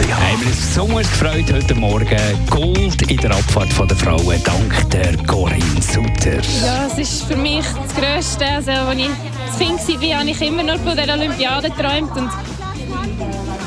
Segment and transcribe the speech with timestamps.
[0.00, 2.18] AlexanderKeller.ch Haben wir uns besonders gefreut heute Morgen.
[2.48, 6.40] Gold in der Abfahrt der Frauen dank der Corinne Sutter.
[6.64, 8.46] Ja, es ist für mich das Grösste.
[8.46, 9.10] Also, als ich
[9.46, 12.16] das Kind war, habe ich immer nur von der Olympiade geträumt.
[12.16, 12.30] Und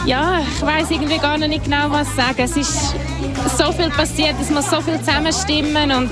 [0.05, 2.39] ja, ich weiß irgendwie gar nicht genau, was sagen.
[2.39, 2.95] Es ist
[3.57, 6.09] so viel passiert, es muss so viel zusammenstimmen und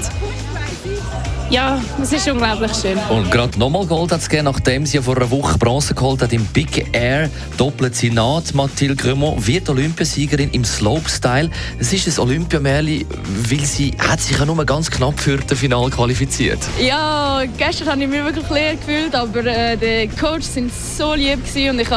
[1.52, 2.98] ja, es ist unglaublich schön.
[3.10, 6.22] Und gerade nochmal Gold hat es gegeben, nachdem sie ja vor einer Woche Bronze geholt
[6.22, 7.30] hat im Big Air.
[7.58, 11.50] Doppelt sie nach, Mathilde Grümont wird Olympiasiegerin im Slopestyle.
[11.77, 13.05] Es ist ein Olympiamärchen,
[13.50, 16.60] weil sie hat sich ja nur ganz knapp für das Finale qualifiziert.
[16.80, 21.40] Ja, gestern habe ich mich wirklich leer gefühlt, aber äh, die Coaches waren so lieb
[21.70, 21.90] und ich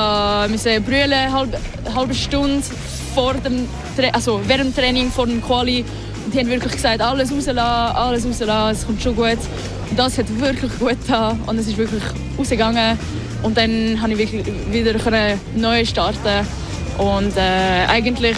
[0.50, 1.58] musste brüllen, eine halbe,
[1.94, 2.64] halbe Stunde
[3.14, 3.68] vor dem,
[4.12, 5.84] also während dem Training vor dem Quali
[6.32, 9.38] die haben wirklich gesagt, alles rauslassen, alles rauslassen, es kommt schon gut.
[9.90, 12.02] Und das hat wirklich gut getan und es ist wirklich
[12.38, 12.98] rausgegangen.
[13.42, 14.94] Und dann konnte ich wirklich wieder
[15.54, 16.46] neu starten.
[16.98, 18.36] Und äh, eigentlich,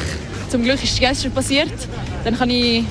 [0.51, 1.73] zum Glück ist es gestern passiert.
[2.25, 2.85] Dann kann ich,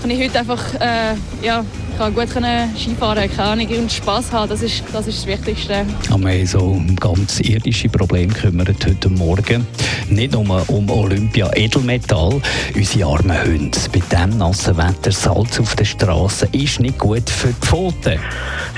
[0.00, 1.64] kann ich heute einfach äh, ja,
[1.98, 2.28] kann gut
[2.76, 5.84] Skifahren keine Ahnung, und Spass haben, das ist, das ist das Wichtigste.
[6.08, 9.66] Haben wir so um ganz irdische Probleme gekümmert heute Morgen.
[10.08, 12.40] Nicht nur um Olympia Edelmetall.
[12.76, 13.78] Unsere armen Hunde.
[13.92, 18.20] Bei diesem nassen Wetter Salz auf der Straße ist nicht gut für die Pfoten.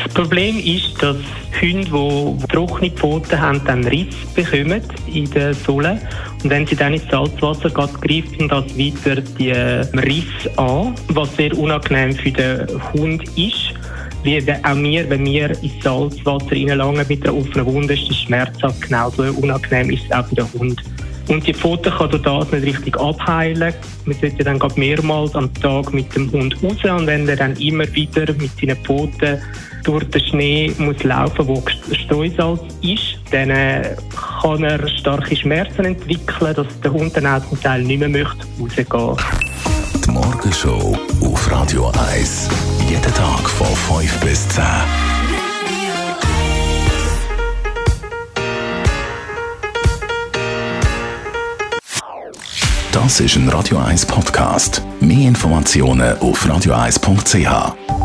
[0.02, 1.16] Das Problem ist, dass
[1.60, 4.80] Hunde, die trockene Pfoten haben, dann Riss bekommen
[5.12, 6.00] in der Sohle.
[6.42, 11.56] Und wenn sie dann ins Salzwasser geht, greift das weiter die Riss an, was sehr
[11.56, 13.74] unangenehm für den Hund ist.
[14.22, 18.82] Wie auch wir, wenn wir ins Salzwasser reinlangen mit einer offenen Wunde, ist das schmerzhaft.
[18.82, 20.82] Genauso unangenehm ist es auch für den Hund.
[21.28, 23.72] Und die Pfote kann durch das nicht richtig abheilen.
[24.04, 27.84] Man sollte dann mehrmals am Tag mit dem Hund raus und wenn er dann immer
[27.94, 29.40] wieder mit seinen Pfoten
[29.84, 31.62] durch den Schnee muss laufen, wo
[31.92, 33.94] Streusalz ist, dann äh,
[34.40, 38.46] kann er starke Schmerzen entwickeln, dass der Hund dann auch zum Teil nicht mehr möchte
[38.60, 39.16] rausgehen.
[40.04, 42.48] Die Morgenshow auf Radio 1.
[42.88, 43.66] Jeden Tag von
[44.00, 44.64] 5 bis 10.
[52.92, 54.82] Das ist ein Radio 1 Podcast.
[55.00, 57.99] Mehr Informationen auf radio1.ch.